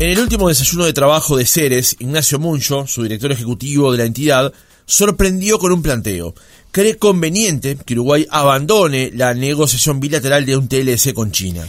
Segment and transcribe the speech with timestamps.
[0.00, 4.04] En el último desayuno de trabajo de Ceres, Ignacio Muncho, su director ejecutivo de la
[4.04, 4.52] entidad,
[4.86, 6.36] sorprendió con un planteo.
[6.70, 11.66] Cree conveniente que Uruguay abandone la negociación bilateral de un TLC con China.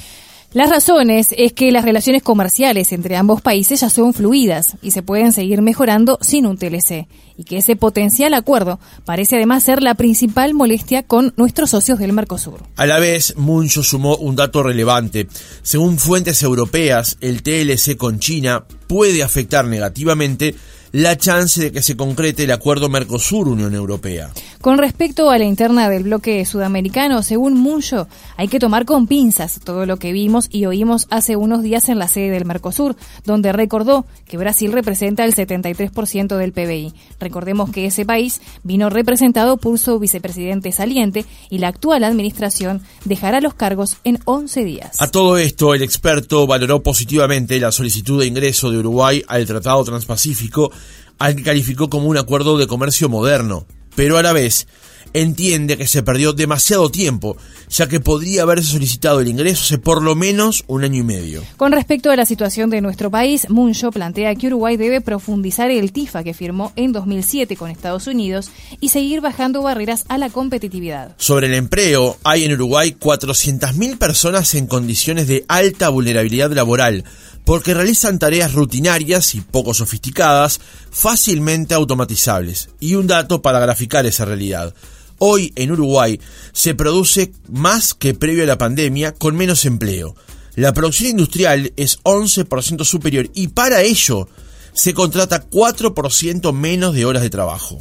[0.52, 5.04] Las razones es que las relaciones comerciales entre ambos países ya son fluidas y se
[5.04, 7.08] pueden seguir mejorando sin un TLC,
[7.38, 12.14] y que ese potencial acuerdo parece además ser la principal molestia con nuestros socios del
[12.14, 12.64] Mercosur.
[12.78, 15.28] A la vez, Muncho sumó un dato relevante.
[15.62, 20.56] Según fuentes europeas, el TLC con China puede afectar negativamente
[20.92, 24.32] la chance de que se concrete el acuerdo Mercosur-Unión Europea.
[24.62, 29.60] Con respecto a la interna del bloque sudamericano, según Muncho, hay que tomar con pinzas
[29.64, 33.54] todo lo que vimos y oímos hace unos días en la sede del Mercosur, donde
[33.54, 36.94] recordó que Brasil representa el 73% del PBI.
[37.20, 43.40] Recordemos que ese país vino representado por su vicepresidente saliente y la actual administración dejará
[43.42, 45.02] los cargos en 11 días.
[45.02, 49.84] A todo esto, el experto valoró positivamente la solicitud de ingreso de Uruguay al Tratado
[49.84, 50.72] Transpacífico
[51.20, 54.68] al que calificó como un acuerdo de comercio moderno, pero a la vez
[55.14, 57.38] entiende que se perdió demasiado tiempo,
[57.70, 61.44] ya que podría haberse solicitado el ingreso hace por lo menos un año y medio.
[61.58, 65.92] Con respecto a la situación de nuestro país, Muncho plantea que Uruguay debe profundizar el
[65.92, 71.16] TIFA que firmó en 2007 con Estados Unidos y seguir bajando barreras a la competitividad.
[71.18, 77.04] Sobre el empleo, hay en Uruguay 400.000 personas en condiciones de alta vulnerabilidad laboral,
[77.46, 80.60] porque realizan tareas rutinarias y poco sofisticadas,
[80.92, 82.70] fácilmente automatizables.
[82.80, 84.74] Y un dato para graficar esa realidad.
[85.18, 86.20] Hoy en Uruguay
[86.54, 90.16] se produce más que previo a la pandemia con menos empleo.
[90.56, 94.28] La producción industrial es 11% superior y para ello
[94.74, 97.80] se contrata 4% menos de horas de trabajo.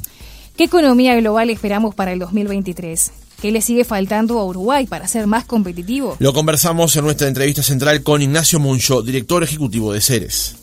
[0.57, 3.13] ¿Qué economía global esperamos para el 2023?
[3.41, 6.17] ¿Qué le sigue faltando a Uruguay para ser más competitivo?
[6.19, 10.61] Lo conversamos en nuestra entrevista central con Ignacio Muncho, director ejecutivo de Ceres.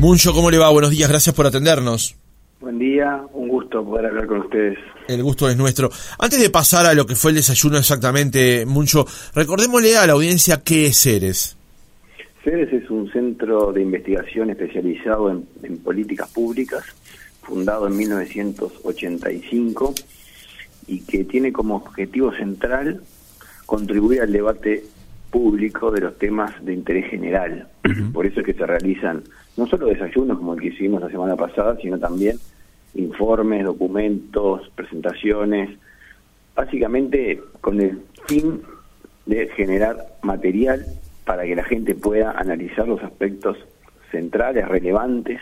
[0.00, 0.70] Muncho, ¿cómo le va?
[0.70, 2.16] Buenos días, gracias por atendernos.
[2.58, 4.76] Buen día, un gusto poder hablar con ustedes.
[5.06, 5.90] El gusto es nuestro.
[6.18, 10.60] Antes de pasar a lo que fue el desayuno exactamente, Muncho, recordémosle a la audiencia
[10.64, 11.56] qué es Ceres.
[12.42, 16.82] Ceres es un centro de investigación especializado en, en políticas públicas,
[17.42, 19.94] fundado en 1985
[20.86, 23.00] y que tiene como objetivo central
[23.66, 24.84] contribuir al debate
[25.30, 27.68] público de los temas de interés general.
[28.12, 29.22] Por eso es que se realizan
[29.56, 32.38] no solo desayunos como el que hicimos la semana pasada, sino también
[32.94, 35.70] informes, documentos, presentaciones,
[36.54, 38.62] básicamente con el fin
[39.26, 40.84] de generar material
[41.24, 43.56] para que la gente pueda analizar los aspectos
[44.10, 45.40] centrales, relevantes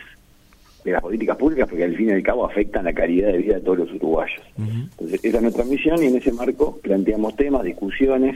[0.83, 3.55] de las políticas públicas, porque al fin y al cabo afectan la calidad de vida
[3.55, 4.41] de todos los uruguayos.
[4.57, 8.35] Entonces, esa es nuestra misión y en ese marco planteamos temas, discusiones,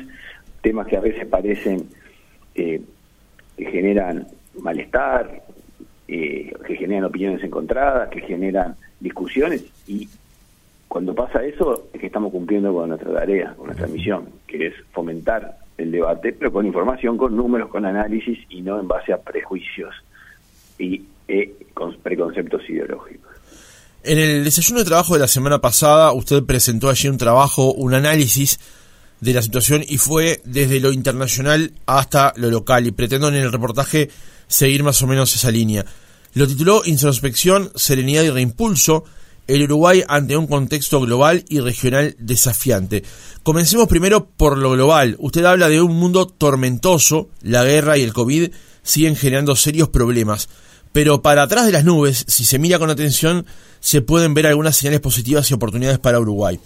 [0.61, 1.87] temas que a veces parecen
[2.55, 2.81] eh,
[3.57, 4.27] que generan
[4.61, 5.43] malestar,
[6.07, 9.65] eh, que generan opiniones encontradas, que generan discusiones.
[9.87, 10.07] Y
[10.87, 14.73] cuando pasa eso es que estamos cumpliendo con nuestra tarea, con nuestra misión, que es
[14.91, 19.17] fomentar el debate, pero con información, con números, con análisis y no en base a
[19.17, 19.93] prejuicios.
[20.79, 23.31] Y eh, con preconceptos ideológicos.
[24.03, 27.93] En el desayuno de trabajo de la semana pasada, usted presentó allí un trabajo, un
[27.93, 28.59] análisis
[29.19, 33.51] de la situación y fue desde lo internacional hasta lo local y pretendo en el
[33.51, 34.09] reportaje
[34.47, 35.85] seguir más o menos esa línea.
[36.33, 39.05] Lo tituló Introspección, Serenidad y Reimpulso,
[39.47, 43.03] el Uruguay ante un contexto global y regional desafiante.
[43.43, 45.15] Comencemos primero por lo global.
[45.19, 48.51] Usted habla de un mundo tormentoso, la guerra y el COVID
[48.83, 50.49] siguen generando serios problemas.
[50.91, 53.45] Pero para atrás de las nubes, si se mira con atención,
[53.79, 56.59] se pueden ver algunas señales positivas y oportunidades para Uruguay.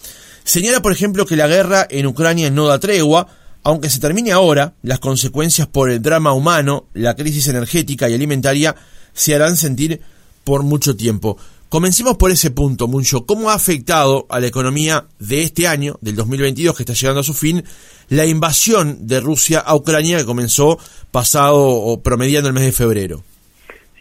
[0.43, 3.27] Señala, por ejemplo, que la guerra en Ucrania no da tregua,
[3.63, 8.75] aunque se termine ahora, las consecuencias por el drama humano, la crisis energética y alimentaria
[9.13, 10.01] se harán sentir
[10.43, 11.37] por mucho tiempo.
[11.69, 13.25] Comencemos por ese punto, Muncho.
[13.25, 17.23] ¿Cómo ha afectado a la economía de este año, del 2022, que está llegando a
[17.23, 17.63] su fin,
[18.09, 20.77] la invasión de Rusia a Ucrania que comenzó
[21.11, 23.23] pasado o promediando el mes de febrero?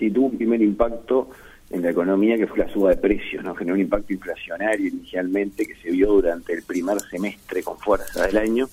[0.01, 1.29] Sí, tuvo un primer impacto
[1.69, 3.55] en la economía que fue la suba de precios, ¿no?
[3.55, 8.39] Generó un impacto inflacionario inicialmente que se vio durante el primer semestre con fuerza del
[8.39, 8.67] año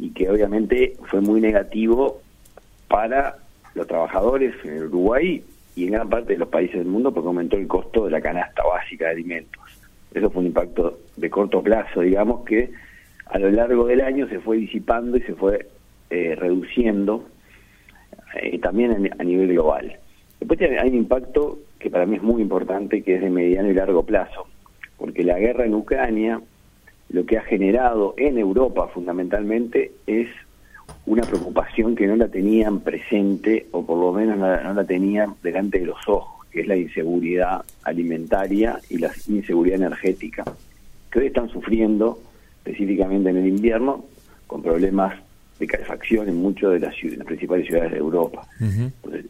[0.00, 2.20] y que obviamente fue muy negativo
[2.88, 3.36] para
[3.76, 5.44] los trabajadores en el Uruguay
[5.76, 8.20] y en gran parte de los países del mundo porque aumentó el costo de la
[8.20, 9.62] canasta básica de alimentos.
[10.12, 12.72] Eso fue un impacto de corto plazo, digamos, que
[13.26, 15.68] a lo largo del año se fue disipando y se fue
[16.10, 17.28] eh, reduciendo
[18.34, 19.98] eh, también a nivel global.
[20.42, 23.74] Después hay un impacto que para mí es muy importante, que es de mediano y
[23.74, 24.48] largo plazo,
[24.98, 26.40] porque la guerra en Ucrania
[27.10, 30.26] lo que ha generado en Europa fundamentalmente es
[31.06, 35.78] una preocupación que no la tenían presente o por lo menos no la tenían delante
[35.78, 40.42] de los ojos, que es la inseguridad alimentaria y la inseguridad energética,
[41.08, 42.18] que hoy están sufriendo
[42.64, 44.06] específicamente en el invierno
[44.48, 45.14] con problemas
[45.58, 46.94] de calefacción en muchas de las,
[47.24, 48.46] principales ciudades de Europa.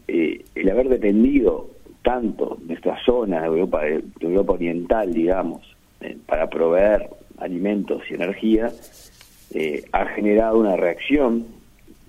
[0.07, 1.69] Eh, el haber dependido
[2.03, 8.15] tanto de esta zona de Europa, de, Europa Oriental, digamos, eh, para proveer alimentos y
[8.15, 8.71] energía,
[9.53, 11.45] eh, ha generado una reacción,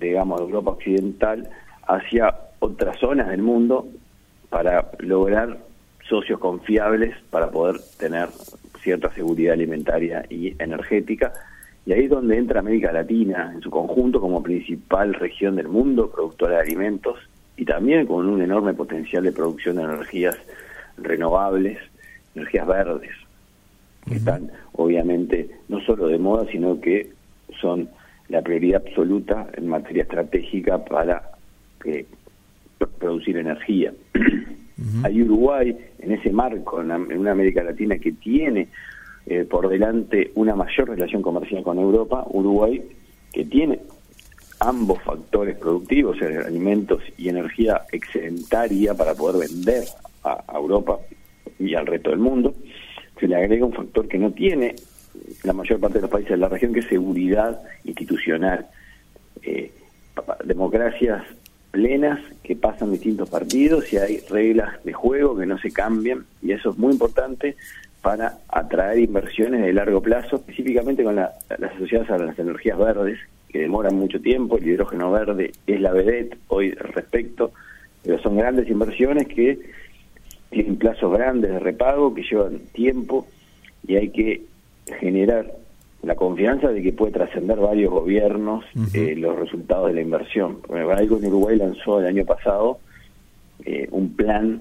[0.01, 1.49] digamos, de Europa Occidental
[1.87, 3.87] hacia otras zonas del mundo
[4.49, 5.59] para lograr
[6.09, 8.29] socios confiables para poder tener
[8.83, 11.33] cierta seguridad alimentaria y energética
[11.87, 16.11] y ahí es donde entra América Latina en su conjunto como principal región del mundo,
[16.11, 17.19] productora de alimentos,
[17.57, 20.37] y también con un enorme potencial de producción de energías
[20.97, 21.79] renovables,
[22.35, 23.13] energías verdes,
[24.09, 27.11] que están obviamente no solo de moda, sino que
[27.61, 27.89] son
[28.29, 31.31] la prioridad absoluta en materia estratégica para
[31.85, 32.07] eh,
[32.99, 33.93] producir energía.
[35.05, 38.69] Hay Uruguay en ese marco, en una América Latina que tiene
[39.27, 42.83] eh, por delante una mayor relación comercial con Europa, Uruguay,
[43.33, 43.81] que tiene
[44.61, 49.85] ambos factores productivos, alimentos y energía excedentaria para poder vender
[50.23, 50.99] a, Europa
[51.59, 52.55] y al resto del mundo,
[53.19, 54.75] se le agrega un factor que no tiene
[55.43, 58.67] la mayor parte de los países de la región, que es seguridad institucional.
[59.43, 59.71] Eh,
[60.45, 61.23] democracias
[61.71, 66.53] plenas que pasan distintos partidos y hay reglas de juego que no se cambian y
[66.53, 67.57] eso es muy importante
[68.05, 73.19] para atraer inversiones de largo plazo, específicamente con las asociadas a las energías verdes,
[73.49, 77.53] que demoran mucho tiempo, el hidrógeno verde es la vedette hoy respecto,
[78.03, 79.59] pero son grandes inversiones que
[80.51, 83.27] tienen plazos grandes de repago, que llevan tiempo
[83.89, 84.43] y hay que
[85.01, 85.51] generar
[86.03, 90.59] la confianza de que puede trascender varios gobiernos eh, los resultados de la inversión.
[90.69, 92.81] Algo en Uruguay lanzó el año pasado
[93.65, 94.61] eh, un plan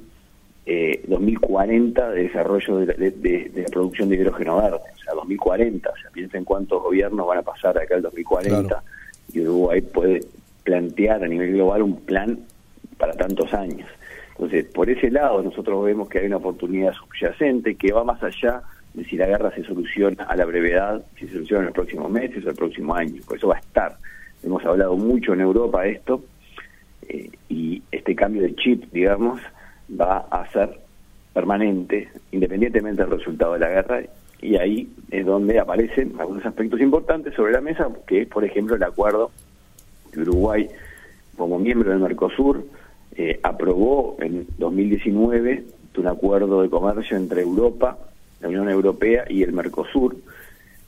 [0.65, 6.11] eh, 2040 de desarrollo de, la producción de hidrógeno verde, o sea, 2040, o sea,
[6.11, 8.83] piensen cuántos gobiernos van a pasar acá el 2040
[9.33, 10.21] y Uruguay puede
[10.63, 12.39] plantear a nivel global un plan
[12.97, 13.89] para tantos años.
[14.31, 18.61] Entonces, por ese lado nosotros vemos que hay una oportunidad subyacente que va más allá
[18.93, 22.09] de si la guerra se soluciona a la brevedad, si se soluciona en los próximos
[22.09, 23.97] meses o el próximo año, por eso va a estar.
[24.43, 26.23] Hemos hablado mucho en Europa esto,
[27.09, 29.41] eh, y este cambio de chip, digamos,
[29.99, 30.79] va a ser
[31.33, 34.01] permanente, independientemente del resultado de la guerra,
[34.41, 38.75] y ahí es donde aparecen algunos aspectos importantes sobre la mesa, que es, por ejemplo,
[38.75, 39.31] el acuerdo
[40.11, 40.69] que Uruguay,
[41.37, 42.65] como miembro del Mercosur,
[43.15, 45.63] eh, aprobó en 2019
[45.97, 47.97] un acuerdo de comercio entre Europa,
[48.41, 50.15] la Unión Europea y el Mercosur,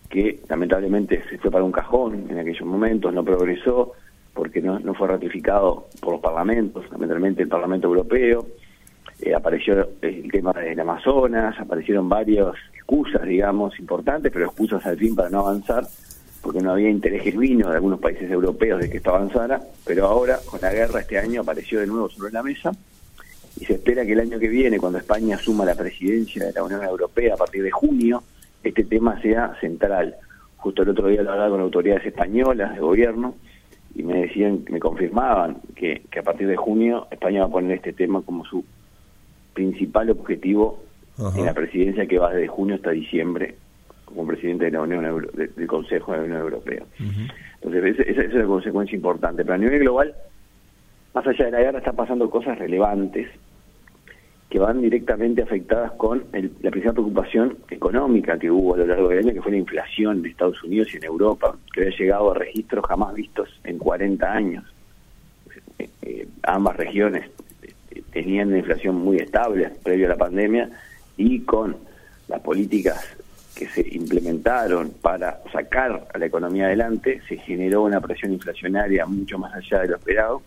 [0.09, 3.93] que lamentablemente se fue para un cajón en aquellos momentos, no progresó
[4.33, 8.45] porque no, no fue ratificado por los parlamentos, lamentablemente el Parlamento Europeo,
[9.21, 15.15] eh, apareció el tema del Amazonas, aparecieron varias excusas, digamos, importantes, pero excusas al fin
[15.15, 15.85] para no avanzar,
[16.41, 20.37] porque no había interés genuino de algunos países europeos de que esto avanzara, pero ahora,
[20.45, 22.71] con la guerra este año, apareció de nuevo sobre la mesa,
[23.59, 26.63] y se espera que el año que viene, cuando España asuma la presidencia de la
[26.63, 28.21] Unión Europea a partir de junio,
[28.63, 30.15] este tema sea central.
[30.57, 33.35] Justo el otro día lo hablaba con autoridades españolas de gobierno,
[33.95, 37.77] y me decían, me confirmaban que, que a partir de junio España va a poner
[37.77, 38.63] este tema como su
[39.55, 40.83] principal objetivo
[41.35, 43.55] en la presidencia que va desde junio hasta diciembre
[44.03, 46.83] como presidente de la Unión del Consejo de la Unión Europea.
[47.61, 49.43] Entonces, esa, es una consecuencia importante.
[49.43, 50.13] Pero a nivel global,
[51.15, 53.27] más allá de la guerra, están pasando cosas relevantes
[54.49, 59.19] que van directamente afectadas con la principal preocupación económica que hubo a lo largo del
[59.19, 62.35] año, que fue la inflación en Estados Unidos y en Europa, que había llegado a
[62.35, 64.63] registros jamás vistos en 40 años.
[65.79, 67.29] Eh, eh, ambas regiones
[68.15, 70.69] tenían una inflación muy estable previo a la pandemia
[71.17, 71.75] y con
[72.29, 73.03] las políticas
[73.53, 79.37] que se implementaron para sacar a la economía adelante, se generó una presión inflacionaria mucho
[79.37, 80.41] más allá de lo esperado,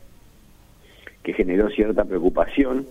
[1.23, 2.87] que generó cierta preocupación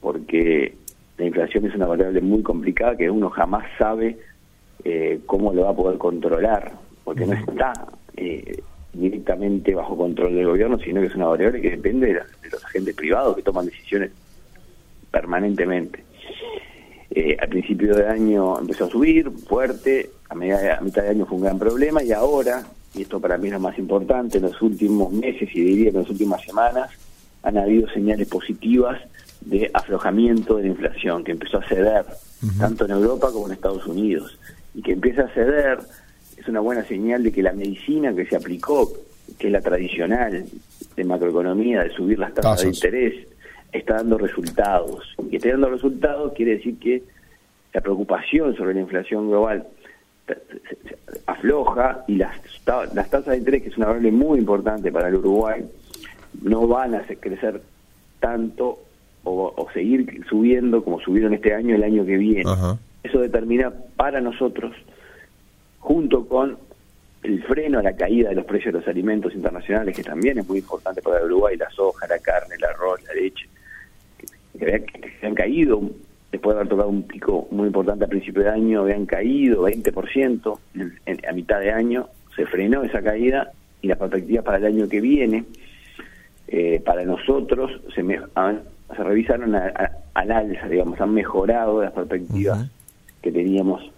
[0.00, 0.76] porque
[1.18, 4.18] la inflación es una variable muy complicada que uno jamás sabe
[4.84, 6.70] eh, cómo lo va a poder controlar,
[7.02, 7.72] porque no está
[8.16, 12.20] eh, directamente bajo control del gobierno, sino que es una variable que depende de,
[12.50, 14.10] los agentes privados que toman decisiones
[15.10, 16.04] permanentemente.
[17.10, 21.26] Eh, al principio de año empezó a subir fuerte, a, media, a mitad de año
[21.26, 24.44] fue un gran problema y ahora, y esto para mí es lo más importante, en
[24.44, 26.90] los últimos meses y diría en las últimas semanas,
[27.42, 29.00] han habido señales positivas
[29.40, 32.04] de aflojamiento de la inflación, que empezó a ceder,
[32.58, 34.38] tanto en Europa como en Estados Unidos,
[34.74, 35.78] y que empieza a ceder
[36.42, 38.90] es una buena señal de que la medicina que se aplicó
[39.38, 40.44] que es la tradicional
[40.96, 43.26] de macroeconomía, de subir las tasas de interés,
[43.72, 45.14] está dando resultados.
[45.18, 47.02] Y que esté dando resultados quiere decir que
[47.72, 49.66] la preocupación sobre la inflación global
[51.26, 52.36] afloja y las,
[52.94, 55.64] las tasas de interés, que es una variable muy importante para el Uruguay,
[56.42, 57.62] no van a crecer
[58.20, 58.80] tanto
[59.24, 62.44] o, seguir subiendo como subieron este año el año que viene.
[63.02, 64.74] Eso determina para nosotros,
[65.82, 66.56] junto con
[67.24, 70.48] el freno a la caída de los precios de los alimentos internacionales, que también es
[70.48, 73.48] muy importante para el Uruguay, la soja, la carne, el arroz, la leche,
[74.58, 74.84] que,
[75.20, 75.82] se han caído
[76.30, 80.58] después de haber tocado un pico muy importante a principio de año, habían caído 20%
[81.28, 83.50] a mitad de año, se frenó esa caída
[83.82, 85.44] y las perspectivas para el año que viene,
[86.46, 92.70] eh, para nosotros, se, se revisaron al alza, digamos, han mejorado las perspectivas
[93.20, 93.92] que teníamos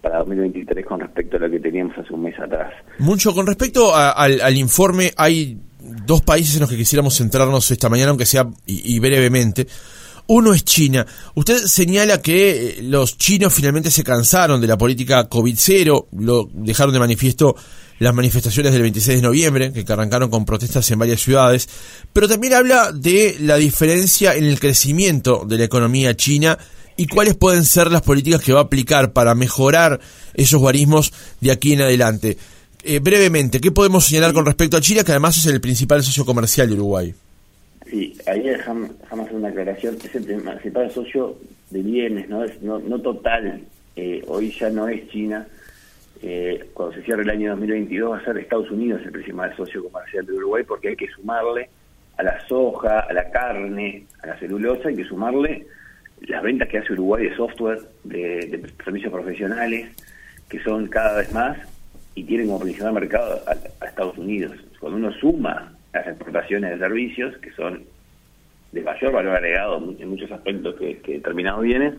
[0.00, 2.72] para 2023 con respecto a lo que teníamos hace un mes atrás.
[2.98, 5.58] Mucho, con respecto al, informe, hay
[6.06, 9.66] dos países en los que quisiéramos centrarnos esta mañana, aunque sea y brevemente.
[10.32, 11.04] Uno es China.
[11.34, 16.94] Usted señala que eh, los chinos finalmente se cansaron de la política COVID-0, lo dejaron
[16.94, 17.56] de manifiesto
[17.98, 21.68] las manifestaciones del 26 de noviembre, que arrancaron con protestas en varias ciudades,
[22.12, 26.56] pero también habla de la diferencia en el crecimiento de la economía china
[27.00, 30.00] y cuáles pueden ser las políticas que va a aplicar para mejorar
[30.34, 32.36] esos guarismos de aquí en adelante.
[32.84, 36.26] Eh, brevemente, ¿qué podemos señalar con respecto a China, que además es el principal socio
[36.26, 37.14] comercial de Uruguay?
[37.88, 38.90] Sí, ahí dejamos,
[39.32, 39.96] una aclaración.
[39.96, 41.38] Es el principal socio
[41.70, 43.62] de bienes, no es no, no total.
[43.96, 45.46] Eh, hoy ya no es China.
[46.20, 49.88] Eh, cuando se cierre el año 2022 va a ser Estados Unidos el principal socio
[49.88, 51.70] comercial de Uruguay porque hay que sumarle
[52.18, 55.66] a la soja, a la carne, a la celulosa, hay que sumarle
[56.26, 59.90] las ventas que hace Uruguay de software, de, servicios profesionales,
[60.48, 61.58] que son cada vez más
[62.14, 64.56] y tienen como principal mercado a Estados Unidos.
[64.78, 67.84] Cuando uno suma las exportaciones de servicios, que son
[68.72, 71.94] de mayor valor agregado en muchos aspectos que, que determinados bienes,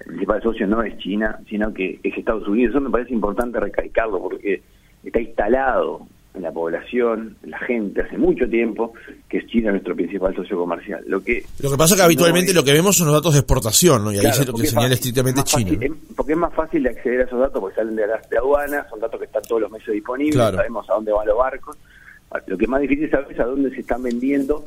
[0.00, 2.74] el principal socio no es China, sino que es Estados Unidos.
[2.74, 4.62] Eso me parece importante recalcarlo porque
[5.04, 8.92] está instalado en la población, en la gente, hace mucho tiempo,
[9.28, 11.02] que es China nuestro principal socio comercial.
[11.06, 13.40] Lo que lo que pasa es que habitualmente lo que vemos son los datos de
[13.40, 14.12] exportación, ¿no?
[14.12, 15.78] y ahí es lo que señala estrictamente China.
[16.14, 18.88] porque es más fácil de acceder a esos datos porque salen de las de aduanas,
[18.88, 21.76] son datos que están todos los meses disponibles, sabemos a dónde van los barcos
[22.46, 24.64] lo que es más difícil saber es a dónde se están vendiendo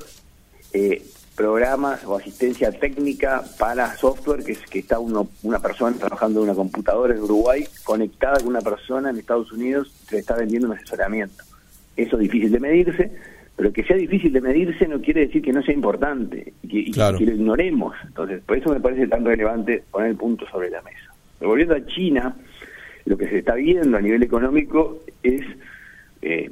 [0.74, 1.04] eh,
[1.36, 6.46] programas o asistencia técnica para software, que es que está uno, una persona trabajando en
[6.46, 10.68] una computadora en Uruguay conectada con una persona en Estados Unidos que le está vendiendo
[10.68, 11.44] un asesoramiento.
[12.04, 13.12] Eso es difícil de medirse,
[13.56, 17.00] pero que sea difícil de medirse no quiere decir que no sea importante y que,
[17.00, 17.96] lo ignoremos.
[18.06, 21.14] Entonces, por eso me parece tan relevante poner el punto sobre la mesa.
[21.38, 22.36] Pero volviendo a China,
[23.06, 25.42] lo que se está viendo a nivel económico es
[26.22, 26.50] eh,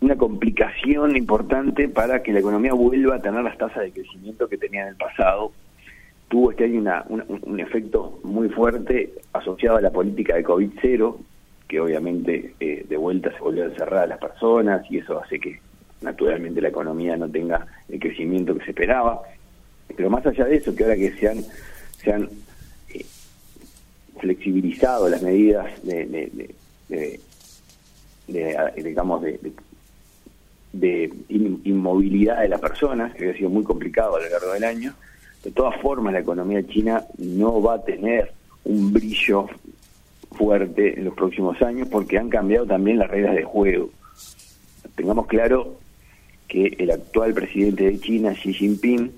[0.00, 4.56] una complicación importante para que la economía vuelva a tener las tasas de crecimiento que
[4.56, 5.52] tenía en el pasado.
[6.28, 11.16] Tuvo este año un, efecto muy fuerte asociado a la política de COVID-0,
[11.68, 15.40] que obviamente eh, de vuelta se volvió a encerrar a las personas y eso hace
[15.40, 15.60] que
[16.00, 19.22] naturalmente la economía no tenga el crecimiento que se esperaba.
[19.96, 21.44] Pero más allá de eso, que ahora que se han,
[21.98, 22.28] se han
[22.92, 23.04] eh,
[24.20, 26.50] flexibilizado las medidas de,
[28.76, 29.22] digamos,
[30.72, 34.94] de inmovilidad de las personas, que había sido muy complicado a lo largo del año.
[35.42, 38.32] De todas formas, la economía china no va a tener
[38.64, 39.46] un brillo
[40.36, 43.90] fuerte en los próximos años porque han cambiado también las reglas de juego.
[44.94, 45.78] Tengamos claro
[46.48, 49.12] que el actual presidente de China, Xi Jinping,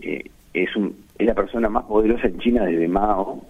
[0.00, 0.24] eh,
[0.54, 3.44] es, un, es la persona más poderosa en China desde Mao,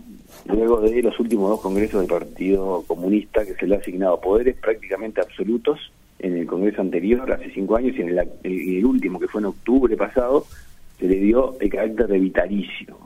[0.46, 4.56] luego de los últimos dos congresos del Partido Comunista que se le ha asignado poderes
[4.56, 5.78] prácticamente absolutos
[6.18, 9.96] en el Congreso anterior, hace cinco años, y en el, último, que fue en octubre
[9.96, 10.46] pasado,
[10.98, 12.96] se le dio el carácter de vitalicio.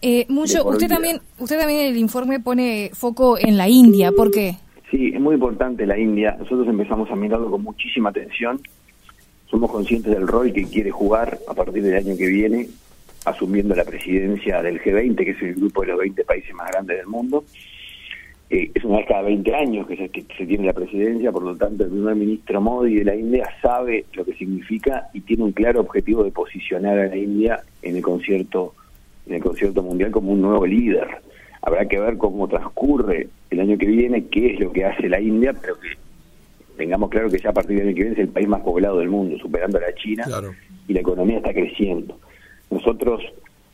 [0.00, 4.30] Eh, mucho, usted también, usted también en el informe pone foco en la India, ¿por
[4.30, 4.56] qué?
[4.90, 6.36] Sí, es muy importante la India.
[6.38, 8.60] Nosotros empezamos a mirarlo con muchísima atención.
[9.50, 12.68] Somos conscientes del rol que quiere jugar a partir del año que viene,
[13.24, 16.96] asumiendo la presidencia del G20, que es el grupo de los 20 países más grandes
[16.98, 17.44] del mundo.
[18.50, 21.42] Eh, es una vez cada 20 años que se, que se tiene la presidencia, por
[21.42, 25.44] lo tanto el primer ministro Modi de la India sabe lo que significa y tiene
[25.44, 28.74] un claro objetivo de posicionar a la India en el concierto
[29.28, 31.06] en el concierto mundial como un nuevo líder.
[31.62, 35.20] Habrá que ver cómo transcurre el año que viene, qué es lo que hace la
[35.20, 35.88] India, pero que
[36.76, 38.98] tengamos claro que ya a partir del año que viene es el país más poblado
[38.98, 40.24] del mundo, superando a la China,
[40.86, 42.18] y la economía está creciendo.
[42.70, 43.22] Nosotros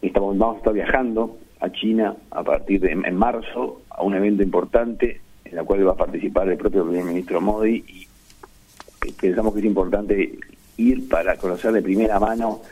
[0.02, 4.42] estamos, vamos a estar viajando a China a partir de en marzo a un evento
[4.42, 9.60] importante en la cual va a participar el propio primer ministro Modi y pensamos que
[9.60, 10.38] es importante
[10.76, 12.62] ir para conocer de primera mano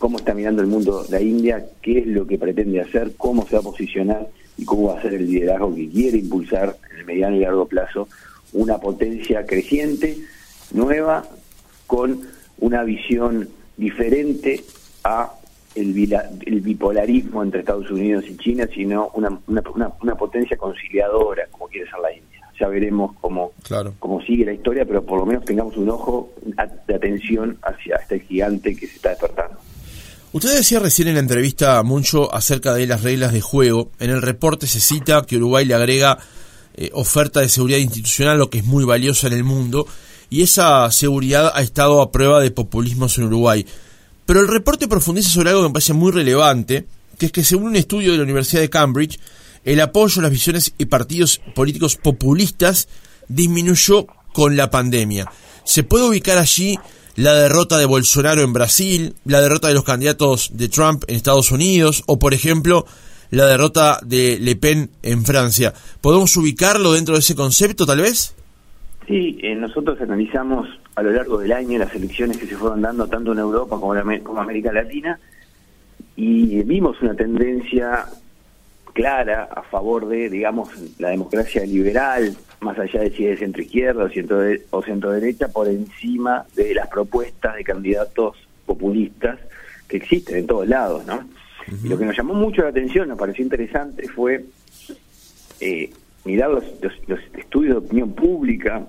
[0.00, 3.54] cómo está mirando el mundo la India, qué es lo que pretende hacer, cómo se
[3.54, 4.26] va a posicionar
[4.56, 7.66] y cómo va a ser el liderazgo que quiere impulsar en el mediano y largo
[7.66, 8.08] plazo
[8.54, 10.16] una potencia creciente,
[10.72, 11.24] nueva,
[11.86, 12.22] con
[12.58, 14.64] una visión diferente
[15.04, 15.32] a
[15.74, 15.92] el,
[16.62, 22.12] bipolarismo entre Estados Unidos y China, sino una, una potencia conciliadora, como quiere ser la
[22.12, 23.52] India ya veremos cómo,
[23.98, 26.30] cómo sigue la historia, pero por lo menos tengamos un ojo
[26.86, 29.58] de atención hacia este gigante que se está despertando.
[30.32, 33.90] Usted decía recién en la entrevista mucho acerca de las reglas de juego.
[33.98, 36.18] En el reporte se cita que Uruguay le agrega
[36.74, 39.88] eh, oferta de seguridad institucional, lo que es muy valioso en el mundo,
[40.30, 43.66] y esa seguridad ha estado a prueba de populismos en Uruguay.
[44.24, 46.86] Pero el reporte profundiza sobre algo que me parece muy relevante,
[47.18, 49.18] que es que según un estudio de la Universidad de Cambridge,
[49.64, 52.86] el apoyo a las visiones y partidos políticos populistas
[53.26, 55.28] disminuyó con la pandemia.
[55.64, 56.78] ¿Se puede ubicar allí
[57.16, 61.50] la derrota de Bolsonaro en Brasil, la derrota de los candidatos de Trump en Estados
[61.50, 62.86] Unidos o, por ejemplo,
[63.30, 65.72] la derrota de Le Pen en Francia?
[66.00, 68.34] ¿Podemos ubicarlo dentro de ese concepto, tal vez?
[69.06, 73.06] Sí, eh, nosotros analizamos a lo largo del año las elecciones que se fueron dando
[73.06, 75.18] tanto en Europa como en América Latina
[76.16, 78.06] y vimos una tendencia
[78.92, 80.68] clara a favor de, digamos,
[80.98, 85.48] la democracia liberal, más allá de si es centro izquierda o centro, o centro derecha,
[85.48, 89.38] por encima de las propuestas de candidatos populistas
[89.88, 91.28] que existen en todos lados, ¿no?
[91.84, 94.44] lo que nos llamó mucho la atención, nos pareció interesante, fue
[95.60, 95.90] eh,
[96.24, 96.64] mirar los,
[97.34, 98.86] estudios de opinión pública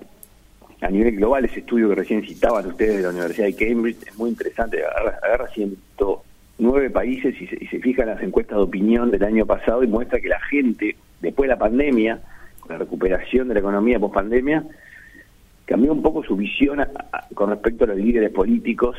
[0.80, 4.18] a nivel global, ese estudio que recién citaban ustedes de la Universidad de Cambridge, es
[4.18, 6.24] muy interesante, agarra, agarra ciento,
[6.62, 9.86] nueve países y se, y se fijan las encuestas de opinión del año pasado y
[9.86, 12.20] muestra que la gente, después de la pandemia,
[12.60, 14.64] con la recuperación de la economía post pandemia,
[15.64, 16.80] cambió un poco su visión
[17.34, 18.96] con respecto a los líderes políticos,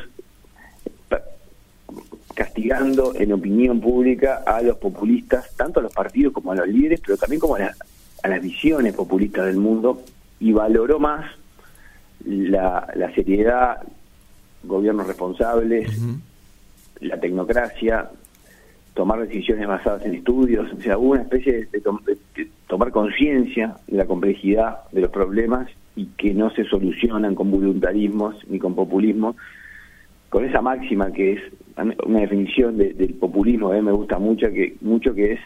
[2.34, 7.00] castigando en opinión pública a los populistas, tanto a los partidos como a los líderes,
[7.00, 7.70] pero también como a,
[8.28, 10.02] las visiones populistas del mundo,
[10.40, 11.30] y valoró más
[12.24, 13.82] la, seriedad,
[14.62, 15.96] gobiernos responsables,
[17.00, 18.10] la tecnocracia,
[18.94, 21.82] tomar decisiones basadas en estudios, o sea, hubo una especie de,
[22.68, 28.36] tomar conciencia de la complejidad de los problemas y que no se solucionan con voluntarismos
[28.48, 29.36] ni con populismo,
[30.28, 31.42] con esa máxima que es
[32.06, 35.40] una definición del populismo, a mí me gusta mucho que, mucho que es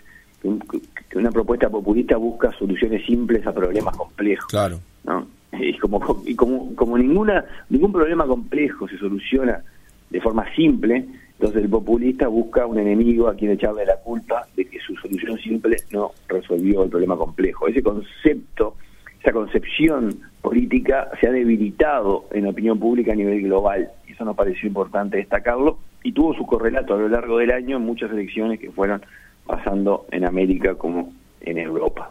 [1.09, 4.47] que una propuesta populista busca soluciones simples a problemas complejos.
[4.47, 4.79] Claro.
[5.05, 5.27] ¿no?
[5.61, 9.63] Y como, y como, como ninguna, ningún problema complejo se soluciona
[10.11, 11.07] de forma simple,
[11.39, 15.39] entonces el populista busca un enemigo a quien echarle la culpa de que su solución
[15.39, 17.69] simple no resolvió el problema complejo.
[17.69, 18.75] Ese concepto,
[19.21, 23.89] esa concepción política se ha debilitado en opinión pública a nivel global.
[24.09, 27.77] Y eso nos pareció importante destacarlo y tuvo su correlato a lo largo del año
[27.77, 29.01] en muchas elecciones que fueron
[29.47, 32.11] pasando en América como en Europa.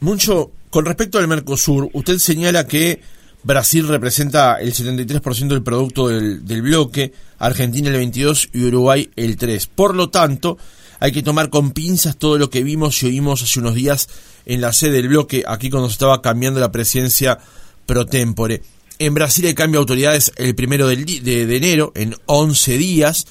[0.00, 3.00] Mucho, con respecto al Mercosur, usted señala que
[3.46, 9.68] Brasil representa el 73% del producto del, bloque, Argentina el 22% y Uruguay el 3%.
[9.72, 10.58] Por lo tanto,
[10.98, 14.08] hay que tomar con pinzas todo lo que vimos y oímos hace unos días
[14.46, 17.38] en la sede del bloque, aquí cuando se estaba cambiando la presidencia
[17.86, 18.62] pro tempore.
[18.98, 23.28] En Brasil hay cambio de autoridades el primero de, de enero, en 11 días.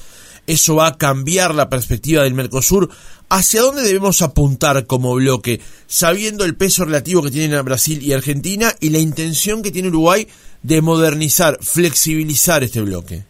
[0.48, 2.90] Eso va a cambiar la perspectiva del Mercosur
[3.30, 8.68] ¿Hacia dónde debemos apuntar como bloque, sabiendo el peso relativo que tienen Brasil y Argentina
[8.80, 10.28] y la intención que tiene Uruguay
[10.62, 13.24] de modernizar, flexibilizar este bloque?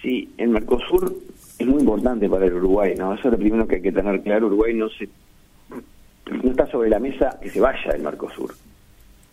[0.00, 1.14] Sí, el Mercosur
[1.58, 3.12] es muy importante para el Uruguay, ¿no?
[3.14, 4.46] Eso es lo primero que hay que tener claro.
[4.46, 5.08] Uruguay no se
[6.42, 8.54] no está sobre la mesa que se vaya el Mercosur,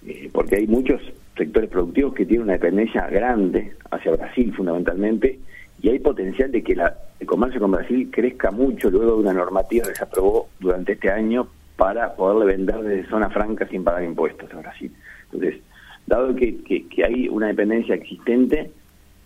[0.05, 1.01] eh, porque hay muchos
[1.37, 5.39] sectores productivos que tienen una dependencia grande hacia Brasil fundamentalmente
[5.81, 9.33] y hay potencial de que la, el comercio con Brasil crezca mucho luego de una
[9.33, 14.03] normativa que se aprobó durante este año para poderle vender desde zona franca sin pagar
[14.03, 14.91] impuestos a Brasil.
[15.31, 15.61] Entonces,
[16.05, 18.69] dado que, que, hay una dependencia existente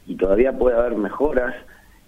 [0.08, 1.54] y todavía puede haber mejoras,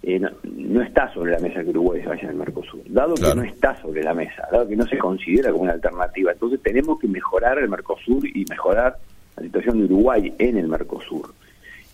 [0.02, 2.80] eh, no, está sobre la mesa que Uruguay se vaya al Mercosur.
[2.86, 6.32] Dado que no está sobre la mesa, dado que no se considera como una alternativa,
[6.32, 8.96] entonces tenemos que mejorar el Mercosur y mejorar
[9.36, 11.34] la situación de Uruguay en el Mercosur.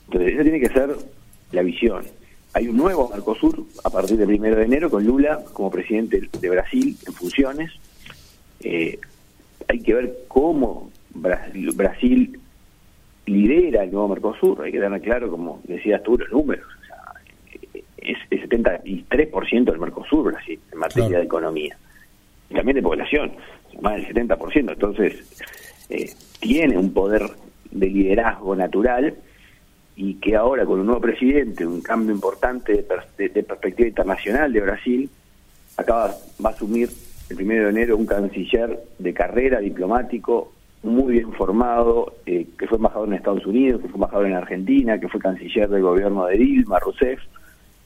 [0.07, 0.95] Entonces, esa tiene que ser
[1.51, 2.05] la visión.
[2.57, 6.51] Hay un nuevo Mercosur a partir del primero de enero con Lula como presidente de
[6.51, 7.73] Brasil en funciones.
[8.61, 8.97] Eh,
[9.67, 12.39] hay que ver cómo Brasil,
[13.27, 14.63] lidera el nuevo Mercosur.
[14.63, 16.65] Hay que tener claro, como decías tú, los números.
[17.97, 21.77] es el 73% del Mercosur Brasil en materia de economía.
[22.55, 23.33] también de población,
[23.81, 24.73] más del 70%.
[24.75, 25.43] Entonces,
[25.89, 27.23] eh, tiene un poder
[27.73, 28.55] de liderazgo
[29.97, 32.85] y que ahora con un nuevo presidente, un cambio importante
[33.17, 35.11] de, perspectiva internacional de Brasil,
[35.77, 36.91] acaba va a asumir
[37.31, 40.53] el primero de enero un canciller de carrera diplomático
[40.83, 44.99] muy bien formado, eh, que fue embajador en Estados Unidos, que fue embajador en Argentina,
[45.01, 47.21] que fue canciller del gobierno de Dilma Rousseff,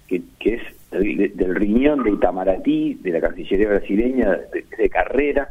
[0.09, 5.49] que, que es del riñón de Itamaraty, de la Cancillería brasileña, de, carrera,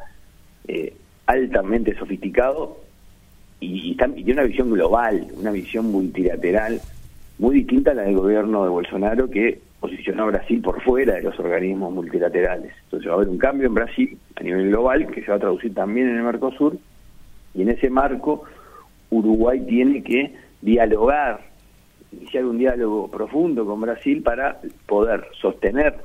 [0.68, 0.94] eh,
[1.28, 2.80] altamente sofisticado
[3.60, 6.80] y, tiene una visión global, una visión multilateral
[7.40, 11.24] muy distinta a la del gobierno de Bolsonaro que posicionó a Brasil por fuera de
[11.24, 12.74] los organismos multilaterales.
[12.86, 15.40] Entonces va a haber un cambio en Brasil a nivel global que se va a
[15.40, 16.78] traducir también en el Mercosur
[17.54, 18.44] y en ese marco
[19.10, 21.42] Uruguay tiene que dialogar,
[22.12, 25.96] iniciar un diálogo profundo con Brasil para poder sostener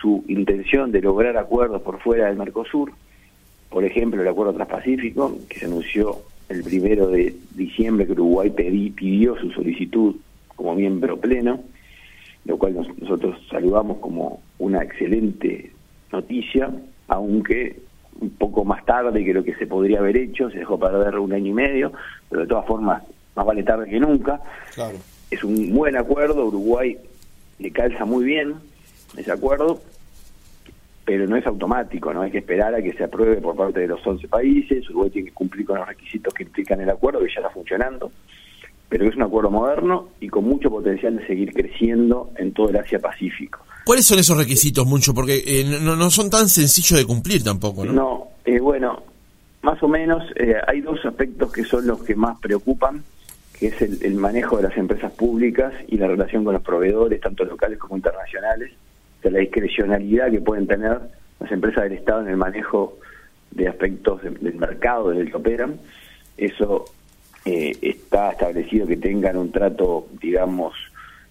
[0.00, 2.92] su intención de lograr acuerdos por fuera del Mercosur,
[3.68, 6.18] por ejemplo el acuerdo transpacífico que se anunció
[6.48, 10.16] el primero de diciembre que Uruguay pidió su solicitud
[10.56, 11.60] como miembro pleno,
[12.44, 15.72] lo cual nosotros saludamos como una excelente
[16.10, 16.70] noticia,
[17.08, 17.80] aunque
[18.20, 21.32] un poco más tarde que lo que se podría haber hecho, se dejó perder un
[21.32, 21.92] año y medio,
[22.28, 23.02] pero de todas formas,
[23.34, 24.40] más vale tarde que nunca.
[25.30, 26.98] Es un buen acuerdo, Uruguay
[27.58, 28.54] le calza muy bien
[29.16, 29.80] ese acuerdo,
[31.04, 33.88] pero no es automático, no hay que esperar a que se apruebe por parte de
[33.88, 37.26] los 11 países, Uruguay tiene que cumplir con los requisitos que implican el acuerdo, que
[37.26, 38.12] ya está funcionando,
[38.88, 42.76] pero es un acuerdo moderno y con mucho potencial de seguir creciendo en todo el
[42.76, 43.60] Asia-Pacífico.
[43.84, 45.12] ¿Cuáles son esos requisitos, mucho?
[45.12, 47.92] Porque eh, no, no, son tan sencillos de cumplir tampoco, ¿no?
[47.92, 49.02] No, eh, bueno,
[49.62, 53.02] más o menos eh, hay dos aspectos que son los que más preocupan,
[53.58, 57.20] que es el, el manejo de las empresas públicas y la relación con los proveedores,
[57.20, 58.70] tanto locales como internacionales
[59.22, 60.98] de la discrecionalidad que pueden tener
[61.40, 62.98] las empresas del Estado en el manejo
[63.50, 65.76] de aspectos del mercado en el que operan.
[66.36, 66.86] Eso
[67.44, 70.74] eh, está establecido que tengan un trato, digamos,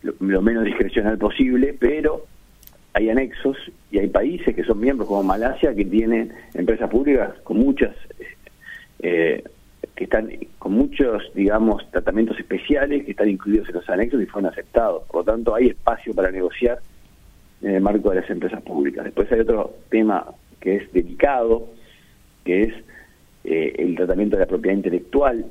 [0.04, 2.26] lo, menos discrecional posible, pero
[2.94, 3.58] hay anexos
[3.92, 7.96] y hay países que son miembros como Malasia que tienen empresas públicas con muchas
[9.00, 9.44] eh,
[9.96, 14.52] que están con muchos digamos tratamientos especiales que están incluidos en los anexos y fueron
[14.52, 16.80] aceptados por lo tanto hay espacio para negociar
[17.62, 19.06] en el marco de las empresas públicas.
[19.06, 20.26] Después hay otro tema
[20.60, 21.68] que es delicado,
[22.44, 22.74] que es
[23.44, 25.46] eh, el tratamiento de la propiedad intelectual,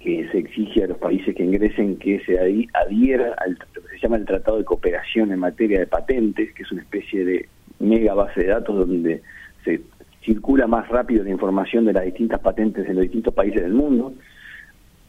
[0.00, 4.16] que se exige a los países que ingresen que se adhiera al que se llama
[4.16, 7.48] el Tratado de Cooperación en materia de patentes, que es una especie de
[7.80, 9.22] mega base de datos donde
[9.64, 9.80] se
[10.22, 14.12] circula más rápido la información de las distintas patentes en los distintos países del mundo.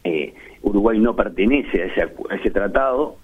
[0.02, 3.16] Eh, Uruguay no pertenece a ese, a ese tratado.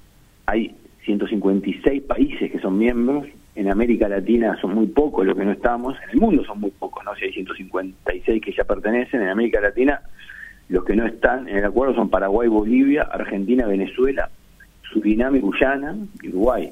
[0.46, 5.52] Hay 156 países que son miembros, en América Latina son muy pocos los que no
[5.52, 7.14] estamos, en el mundo son muy pocos, ¿no?
[7.14, 10.02] Si hay 156 que ya pertenecen, en América Latina
[10.68, 14.30] los que no están en el acuerdo son Paraguay, Bolivia, Argentina, Venezuela,
[14.82, 16.70] Surinam y Guyana Uruguay.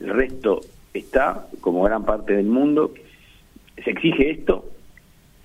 [0.00, 0.60] El resto
[0.92, 2.92] está, como gran parte del mundo.
[3.82, 4.68] Se exige esto.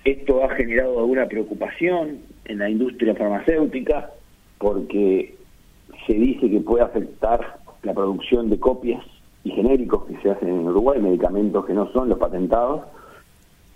[0.04, 4.10] Esto ha generado alguna preocupación en la industria farmacéutica
[4.58, 5.34] porque
[6.06, 9.04] se dice que puede afectar la producción de copias
[9.44, 12.82] y genéricos que se hacen en Uruguay, medicamentos que no son los patentados,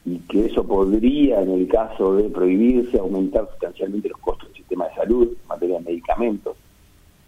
[0.05, 4.87] y que eso podría, en el caso de prohibirse, aumentar sustancialmente los costos del sistema
[4.89, 6.57] de salud en materia de medicamentos.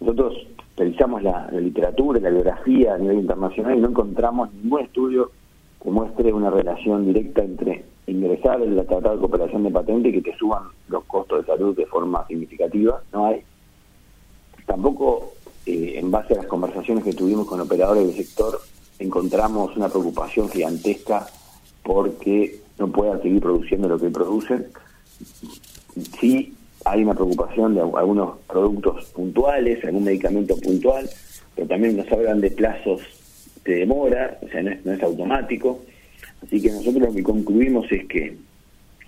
[0.01, 5.31] Nosotros realizamos la, literatura, la biografía a nivel internacional y no encontramos ningún estudio
[5.81, 10.13] que muestre una relación directa entre ingresar en el Tratado de Cooperación de Patente y
[10.13, 13.03] que te suban los costos de salud de forma significativa.
[13.13, 13.43] No hay.
[14.67, 15.34] Tampoco
[15.67, 18.61] eh, en base a las conversaciones que tuvimos con operadores del sector,
[18.99, 21.27] encontramos una preocupación gigantesca
[21.83, 24.67] porque no puedan seguir produciendo lo que producen.
[26.21, 31.09] Sí hay una preocupación de algunos productos puntuales, algún medicamento puntual,
[31.55, 33.01] pero también nos hablan de plazos
[33.65, 35.83] de demora, o sea, no es, automático.
[36.43, 38.37] Así que nosotros lo que concluimos es que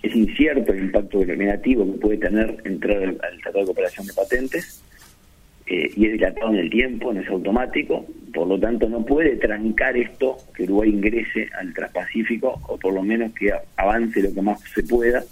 [0.01, 4.81] es incierto el impacto negativo que puede tener entrar al Tratado de Cooperación de Patentes
[5.67, 9.35] eh, y es dilatado en el tiempo, no es automático, por lo tanto no puede
[9.35, 14.41] trancar esto que Uruguay ingrese al Transpacífico o por lo menos que avance lo que
[14.41, 15.23] más se pueda.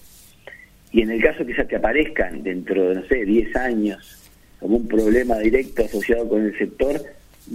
[0.92, 4.30] Y en el caso que ya te aparezcan dentro de, no sé, 10 años
[4.62, 7.00] un problema directo asociado con el sector,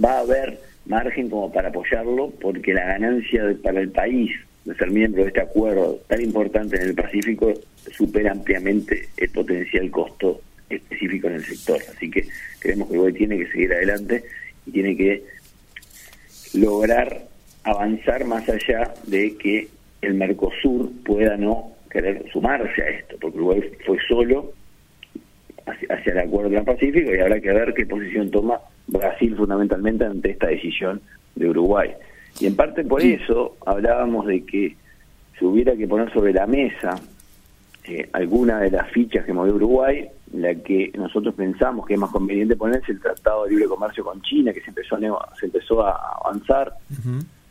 [0.03, 4.31] va a haber margen como para apoyarlo porque la ganancia para el país
[4.65, 7.53] de ser miembro de este acuerdo tan importante en el Pacífico
[7.91, 10.41] supera ampliamente el potencial costo
[10.75, 11.79] específico en el sector.
[11.95, 12.27] Así que
[12.59, 14.23] creemos que Uruguay tiene que seguir adelante
[14.65, 15.23] y tiene que
[16.53, 17.27] lograr
[17.63, 19.67] avanzar más allá de que
[20.01, 24.53] el Mercosur pueda no querer sumarse a esto, porque Uruguay fue solo
[25.65, 30.47] hacia, el acuerdo Pacífico y habrá que ver qué posición toma Brasil fundamentalmente ante esta
[30.47, 31.01] decisión
[31.35, 31.91] de Uruguay.
[32.39, 34.75] Y en parte por eso hablábamos de que
[35.37, 36.95] se hubiera que poner sobre la mesa
[37.83, 42.11] eh, alguna de las fichas que movió Uruguay, la que nosotros pensamos que es más
[42.11, 45.85] conveniente ponerse el Tratado de Libre Comercio con China, que se empezó a, se empezó
[45.85, 46.73] a avanzar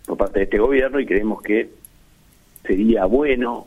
[0.07, 1.71] por parte de este gobierno y creemos que
[2.65, 3.67] sería bueno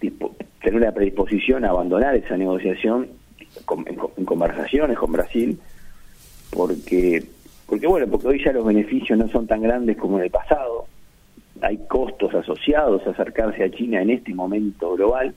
[0.00, 3.08] tener una predisposición a abandonar esa negociación
[4.16, 5.58] en, conversaciones con Brasil,
[6.50, 7.24] porque,
[7.66, 10.86] porque bueno, porque hoy ya los beneficios no son tan grandes como en el pasado,
[11.60, 15.34] hay costos asociados a acercarse a China en este momento global,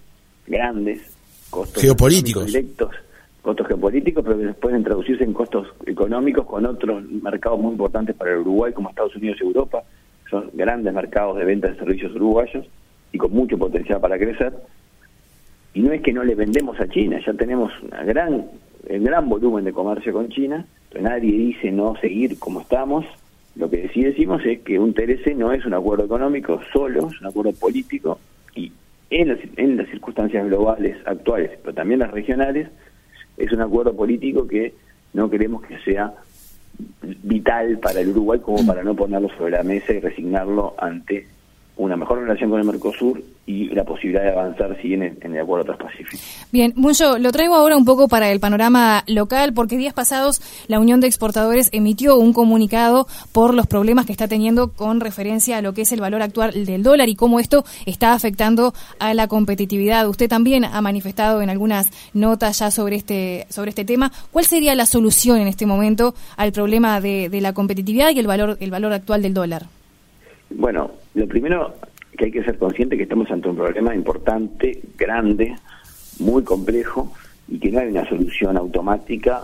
[0.47, 1.12] grandes,
[1.53, 2.47] costos geopolíticos.
[2.47, 2.89] Directos,
[3.41, 8.31] costos geopolíticos, pero que pueden traducirse en costos económicos con otros mercados muy importantes para
[8.31, 9.83] el Uruguay, como Estados Unidos y Europa.
[10.29, 12.65] Son grandes mercados de venta de servicios uruguayos
[13.11, 14.51] y con mucho potencial para crecer.
[15.75, 18.47] Y no es que no le vendemos a China, ya tenemos una gran,
[18.89, 23.05] un gran volumen de comercio con China, pero nadie dice no seguir como estamos.
[23.55, 27.21] Lo que sí decimos es que un TLC no es un acuerdo económico solo, es
[27.21, 28.17] un acuerdo político
[29.13, 32.67] en las, en las circunstancias globales actuales, pero también las regionales,
[33.37, 34.73] es un acuerdo político que
[35.13, 36.13] no queremos que sea
[36.99, 41.27] vital para el Uruguay como para no ponerlo sobre la mesa y resignarlo ante
[41.75, 45.65] una mejor relación con el Mercosur y la posibilidad de avanzar si en el acuerdo
[45.65, 46.17] transpacífico.
[46.51, 50.79] Bien, mucho lo traigo ahora un poco para el panorama local, porque días pasados la
[50.79, 55.61] Unión de Exportadores emitió un comunicado por los problemas que está teniendo con referencia a
[55.61, 59.27] lo que es el valor actual del dólar y cómo esto está afectando a la
[59.27, 60.07] competitividad.
[60.07, 64.11] Usted también ha manifestado en algunas notas ya sobre este, sobre este tema.
[64.31, 68.27] ¿Cuál sería la solución en este momento al problema de, de la competitividad y el
[68.27, 69.65] valor, el valor actual del dólar?
[70.51, 71.73] Bueno, lo primero
[72.17, 75.55] que hay que ser consciente que estamos ante un problema importante, grande,
[76.19, 77.13] muy complejo
[77.47, 79.43] y que no hay una solución automática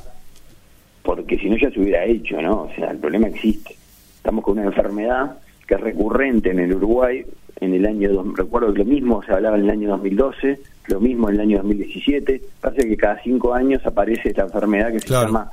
[1.04, 2.64] porque si no ya se hubiera hecho, ¿no?
[2.64, 3.76] O sea, el problema existe.
[4.18, 7.26] Estamos con una enfermedad que es recurrente en el Uruguay
[7.62, 11.30] en el año, recuerdo que lo mismo se hablaba en el año 2012, lo mismo
[11.30, 15.50] en el año 2017, parece que cada cinco años aparece esta enfermedad que se llama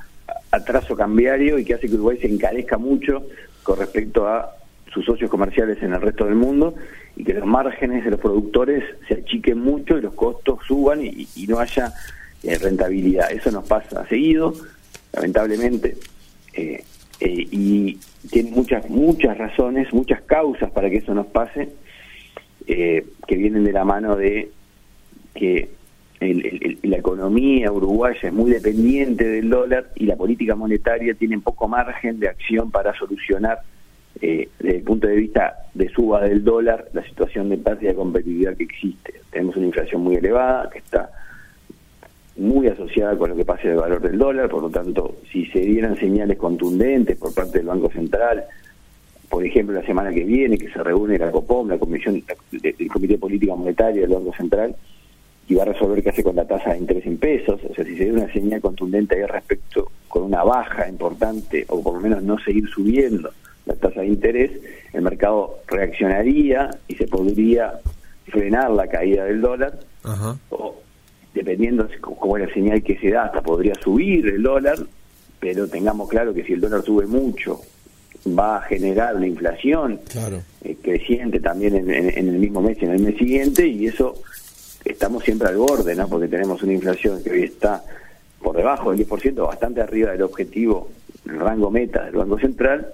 [0.51, 3.23] atraso cambiario y que hace que Uruguay se encarezca mucho
[3.63, 4.56] con respecto a
[4.97, 6.73] sus socios comerciales en el resto del mundo
[7.15, 11.27] y que los márgenes de los productores se achiquen mucho y los costos suban y,
[11.47, 11.93] no haya
[12.41, 13.31] eh, rentabilidad.
[13.31, 14.55] Eso nos pasa seguido,
[15.13, 15.97] lamentablemente,
[16.53, 16.83] eh,
[17.19, 17.99] eh, y
[18.31, 21.69] tiene muchas, muchas razones, muchas causas para que eso nos pase,
[22.65, 24.51] que vienen de la mano de
[25.33, 25.69] que
[26.19, 32.19] la economía uruguaya es muy dependiente del dólar y la política monetaria tiene poco margen
[32.19, 33.61] de acción para solucionar
[34.21, 37.95] eh, desde el punto de vista de suba del dólar, la situación de pérdida de
[37.95, 39.21] competitividad que existe.
[39.31, 41.09] Tenemos una inflación muy elevada que está
[42.37, 45.59] muy asociada con lo que pasa el valor del dólar, por lo tanto, si se
[45.59, 48.45] dieran señales contundentes por parte del Banco Central,
[49.29, 52.23] por ejemplo, la semana que viene, que se reúne la COPOM, la Comisión,
[52.63, 54.75] el Comité Política Monetaria del Banco Central,
[55.49, 57.85] y va a resolver qué hace con la tasa de interés en pesos, o sea,
[57.85, 62.01] si se diera una señal contundente ahí respecto con una baja importante, o por lo
[62.01, 63.31] menos no seguir subiendo,
[63.67, 64.51] la tasa de interés,
[64.93, 67.79] el mercado reaccionaría y se podría
[68.27, 69.79] frenar la caída del dólar,
[70.49, 70.75] o
[71.33, 74.77] dependiendo de cómo es la señal que se da, hasta podría subir el dólar,
[75.39, 77.61] pero tengamos claro que si el dólar sube mucho,
[78.27, 79.99] va a generar una inflación
[80.63, 84.15] eh, creciente también en, el mismo mes y en el mes siguiente, y eso
[84.83, 86.07] estamos siempre al borde, ¿no?
[86.07, 87.83] porque tenemos una inflación que hoy está
[88.41, 90.89] por debajo del 10%, bastante arriba del objetivo,
[91.25, 92.93] el rango meta del Banco Central,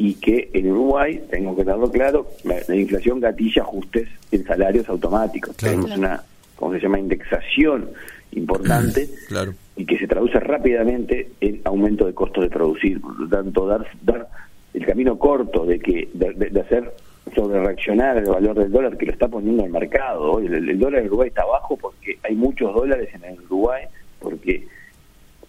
[0.00, 5.54] y que en Uruguay, tengo que darlo claro, la, inflación gatilla ajustes en salarios automáticos.
[5.58, 6.22] Tenemos una,
[6.56, 7.90] como se llama?, indexación
[8.32, 9.10] importante
[9.76, 12.98] y que se traduce rápidamente en aumento de costos de producir.
[12.98, 14.26] Por lo tanto, dar, dar
[14.72, 16.94] el camino corto de que de, hacer
[17.34, 20.38] sobre reaccionar el valor del dólar que lo está poniendo el mercado.
[20.38, 23.84] El, el, dólar en Uruguay está bajo porque hay muchos dólares en el Uruguay,
[24.18, 24.66] porque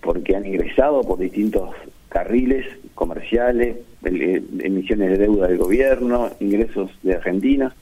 [0.01, 1.69] porque han ingresado por distintos
[2.09, 2.65] carriles
[3.01, 7.73] comerciales, eh, emisiones de deuda del gobierno, ingresos de Argentina,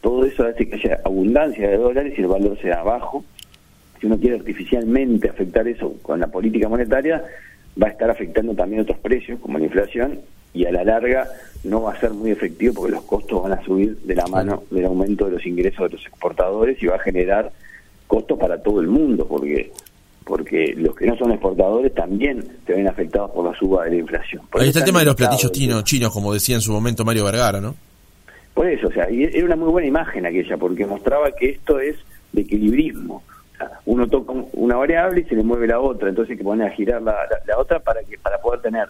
[0.00, 3.24] todo eso hace que haya abundancia de dólares y el valor sea bajo.
[3.98, 7.20] Si uno quiere artificialmente afectar eso con la política monetaria,
[7.82, 10.20] va a estar afectando también otros precios, como la inflación,
[10.54, 11.26] y a la larga
[11.64, 14.62] no va a ser muy efectivo porque los costos van a subir de la mano
[14.70, 17.50] del aumento de los ingresos de los exportadores y va a generar
[18.06, 19.72] costos para todo el mundo, porque
[20.24, 23.96] porque los que no son exportadores también se ven afectados por la suba de la
[23.96, 24.42] inflación.
[24.52, 27.24] Ahí está el tema de los platillos chinos, chinos, como decía en su momento Mario
[27.24, 27.74] Vergara, ¿no?
[28.60, 31.96] por eso, o sea, era una muy buena imagen aquella, porque mostraba que esto es
[32.32, 33.22] de equilibrismo.
[33.86, 36.74] uno toca una variable y se le mueve la otra, entonces hay que poner a
[36.74, 37.16] girar la,
[37.56, 38.88] otra para que para poder tener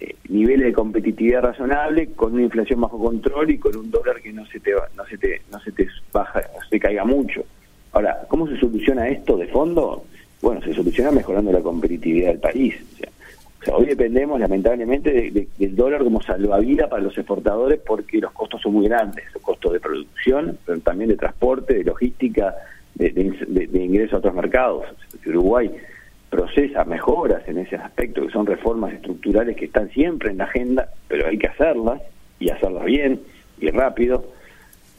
[0.00, 4.32] eh, niveles de competitividad razonable con una inflación bajo control y con un dólar que
[4.32, 7.44] no se te no se te no se te baja, no se te caiga mucho.
[7.92, 10.04] Ahora, ¿cómo se soluciona esto de fondo?
[10.44, 12.74] Bueno, se soluciona mejorando la competitividad del país.
[12.92, 18.60] O sea, hoy dependemos lamentablemente del dólar como salvavidas para los exportadores porque los costos
[18.60, 22.54] son muy grandes, los costos de producción, pero también de transporte, de logística,
[22.94, 23.08] de,
[23.72, 24.84] ingreso a otros mercados.
[25.26, 25.70] Uruguay
[26.28, 30.90] procesa mejoras en ese aspecto, que son reformas estructurales que están siempre en la agenda,
[31.08, 32.02] pero hay que hacerlas
[32.38, 33.18] y hacerlas bien
[33.58, 34.26] y rápido,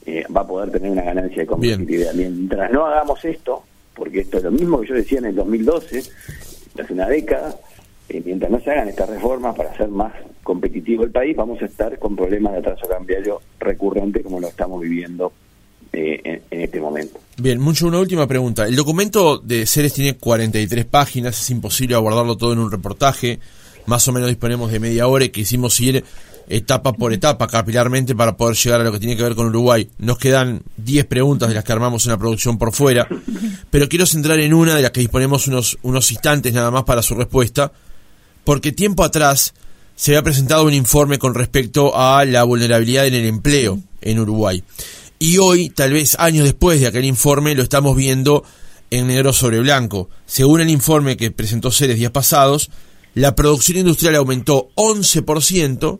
[0.08, 2.15] eh, va a poder tener una ganancia de competitividad.
[2.15, 3.63] Mientras no hagamos esto,
[3.95, 6.03] porque esto es lo mismo que yo decía en el 2012,
[6.79, 7.55] hace una década,
[8.10, 11.65] eh, mientras no se hagan estas reformas para hacer más competitivo el país, vamos a
[11.65, 15.31] estar con problemas de atraso cambiario recurrente como lo estamos viviendo
[15.91, 17.19] eh, en, este momento.
[17.38, 18.67] Bien, mucho una última pregunta.
[18.67, 23.39] El documento de Ceres tiene 43 páginas, es imposible abordarlo todo en un reportaje.
[23.86, 26.03] Más o menos disponemos de media hora y quisimos ir
[26.47, 29.89] etapa por etapa, capilarmente, para poder llegar a lo que tiene que ver con Uruguay.
[29.97, 33.08] Nos quedan 10 preguntas de las que armamos en la producción por fuera,
[33.69, 37.01] pero quiero centrar en una de las que disponemos unos, unos instantes nada más para
[37.01, 37.71] su respuesta,
[38.43, 39.53] porque tiempo atrás
[39.95, 44.63] se había presentado un informe con respecto a la vulnerabilidad en el empleo en Uruguay.
[45.19, 48.43] Y hoy, tal vez años después de aquel informe, lo estamos viendo
[48.91, 50.10] en negro sobre blanco.
[50.25, 52.69] Según el informe que presentó Ceres días pasados,
[53.13, 55.99] la producción industrial aumentó 11%,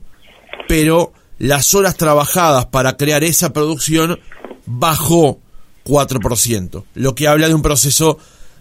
[0.68, 4.20] pero las horas trabajadas para crear esa producción
[4.66, 5.40] bajó
[5.86, 8.18] 4%, lo que habla de un proceso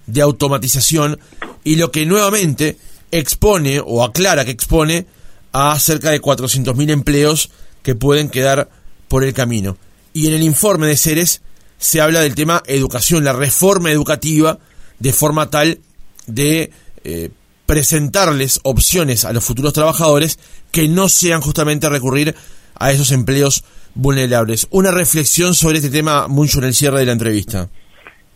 [0.07, 1.19] de automatización
[1.62, 2.77] y lo que nuevamente
[3.11, 5.07] expone o aclara que expone
[5.53, 7.51] a cerca de 400.000 empleos
[7.83, 8.69] que pueden quedar
[9.09, 9.77] por el camino.
[10.12, 11.43] Y en el informe de Ceres
[11.79, 14.59] se habla del tema educación, la reforma educativa,
[14.99, 15.81] de forma tal
[16.27, 16.71] de
[17.05, 17.31] eh,
[17.75, 20.39] presentarles opciones a los futuros trabajadores
[20.71, 22.33] que no sean justamente recurrir
[22.79, 23.65] a esos empleos
[23.97, 24.69] vulnerables.
[24.71, 27.69] Una reflexión sobre este tema, mucho en el cierre de la entrevista.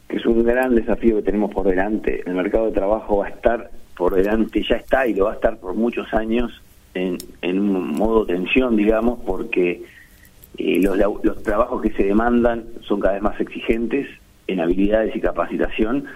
[0.09, 2.21] Es un gran desafío que tenemos por delante.
[2.27, 5.35] El mercado de trabajo va a estar por delante ya está y lo va a
[5.35, 6.51] estar por muchos años
[6.95, 9.85] en, un modo tensión, digamos, porque
[10.57, 14.09] eh, los, los trabajos que se demandan son cada vez más exigentes
[14.49, 16.07] en habilidades y capacitación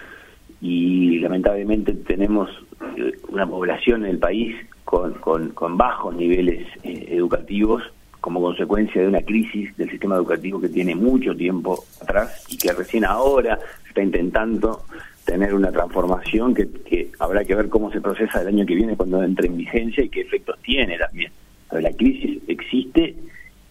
[0.63, 2.49] y lamentablemente tenemos
[2.95, 7.83] eh, una población en el país con, con, bajos niveles eh, educativos
[8.21, 12.71] como consecuencia de una crisis del sistema educativo que tiene mucho tiempo atrás y que
[12.71, 14.83] recién ahora está intentando
[15.25, 19.21] tener una transformación que, habrá que ver cómo se procesa el año que viene cuando
[19.21, 21.31] entre en vigencia y qué efectos tiene también.
[21.71, 23.15] la crisis existe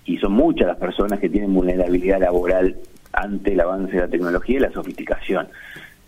[0.05, 2.77] y son muchas las personas que tienen vulnerabilidad laboral
[3.15, 5.49] ante el avance de la tecnología y la sofisticación.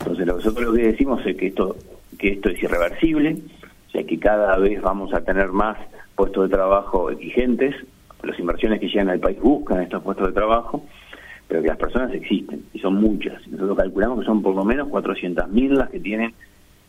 [0.05, 1.77] Entonces nosotros lo que decimos es que esto
[2.19, 3.39] que esto es irreversible,
[3.89, 5.77] o sea que cada vez vamos a tener más
[6.15, 7.75] puestos de trabajo exigentes,
[8.23, 10.85] las inversiones que llegan al país buscan estos puestos de trabajo
[11.49, 13.47] pero que las personas existen y son muchas.
[13.49, 16.35] Nosotros calculamos que son por lo menos 400.000 las que tienen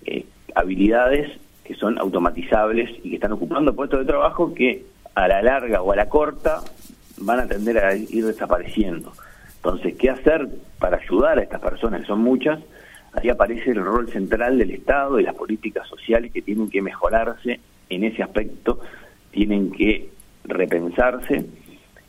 [0.06, 1.32] eh, habilidades
[1.64, 5.92] que son automatizables y que están ocupando puestos de trabajo que a la larga o
[5.92, 6.62] a la corta
[7.18, 9.12] van a tender a ir desapareciendo.
[9.58, 10.48] Entonces, ¿qué hacer
[10.80, 12.60] para ayudar a estas personas, que son muchas?
[13.16, 17.60] Ahí aparece el rol central del Estado y las políticas sociales que tienen que mejorarse
[17.90, 18.80] en ese aspecto,
[19.32, 20.10] tienen que
[20.44, 21.46] repensarse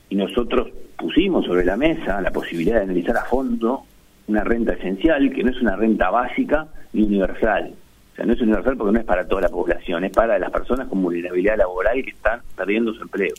[0.09, 3.85] y nosotros pusimos sobre la mesa la posibilidad de analizar a fondo
[4.29, 7.75] una renta esencial, que no es una renta básica ni universal.
[8.12, 10.51] O sea, no es universal porque no es para toda la población, es para las
[10.51, 13.35] personas con vulnerabilidad laboral que están perdiendo su empleo.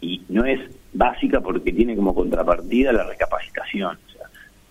[0.00, 0.60] Y no es
[0.92, 3.98] básica porque tiene como contrapartida la recapacitación.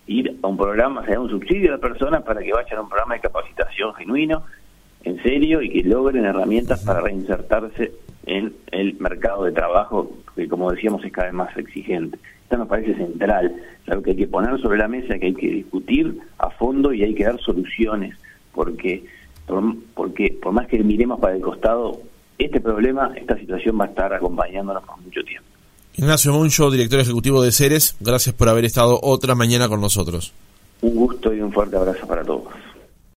[0.08, 2.82] Ir a un programa, o sea, un subsidio a las personas para que vayan a
[2.82, 4.42] un programa de capacitación genuino,
[5.04, 7.92] en serio, y que logren herramientas para reinsertarse
[8.26, 12.18] en el mercado de trabajo, que como decíamos es cada vez más exigente.
[12.42, 13.54] Esto nos parece central,
[13.86, 17.04] algo que hay que poner sobre la mesa, que hay que discutir a fondo y
[17.04, 18.16] hay que dar soluciones,
[18.54, 19.04] porque
[19.46, 19.62] por,
[19.94, 22.00] porque por más que miremos para el costado,
[22.38, 25.57] este problema, esta situación va a estar acompañándonos por mucho tiempo.
[25.98, 30.32] Ignacio Moncho, director ejecutivo de Ceres, gracias por haber estado otra mañana con nosotros.
[30.80, 32.44] Un gusto y un fuerte abrazo para todos.